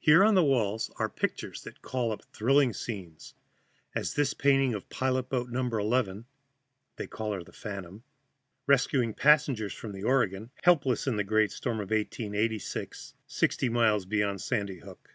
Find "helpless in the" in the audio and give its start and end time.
10.64-11.22